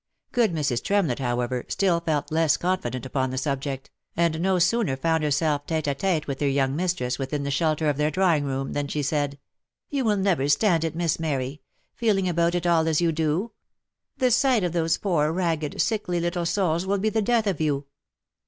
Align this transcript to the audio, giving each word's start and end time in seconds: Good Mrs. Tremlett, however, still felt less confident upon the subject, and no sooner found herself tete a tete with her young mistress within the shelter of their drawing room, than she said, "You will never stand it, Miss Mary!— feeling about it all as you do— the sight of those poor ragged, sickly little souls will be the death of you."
Good 0.31 0.51
Mrs. 0.51 0.83
Tremlett, 0.83 1.19
however, 1.19 1.63
still 1.67 1.99
felt 1.99 2.31
less 2.31 2.57
confident 2.57 3.05
upon 3.05 3.29
the 3.29 3.37
subject, 3.37 3.91
and 4.17 4.41
no 4.41 4.57
sooner 4.57 4.97
found 4.97 5.23
herself 5.23 5.67
tete 5.67 5.85
a 5.85 5.93
tete 5.93 6.25
with 6.25 6.41
her 6.41 6.47
young 6.47 6.75
mistress 6.75 7.19
within 7.19 7.43
the 7.43 7.51
shelter 7.51 7.87
of 7.87 7.97
their 7.97 8.09
drawing 8.09 8.43
room, 8.45 8.73
than 8.73 8.87
she 8.87 9.03
said, 9.03 9.37
"You 9.91 10.03
will 10.03 10.17
never 10.17 10.47
stand 10.49 10.83
it, 10.83 10.95
Miss 10.95 11.19
Mary!— 11.19 11.61
feeling 11.93 12.27
about 12.27 12.55
it 12.55 12.65
all 12.65 12.87
as 12.87 12.99
you 12.99 13.11
do— 13.11 13.51
the 14.17 14.31
sight 14.31 14.63
of 14.63 14.73
those 14.73 14.97
poor 14.97 15.31
ragged, 15.31 15.79
sickly 15.79 16.19
little 16.19 16.47
souls 16.47 16.87
will 16.87 16.97
be 16.97 17.09
the 17.09 17.21
death 17.21 17.45
of 17.45 17.61
you." 17.61 17.85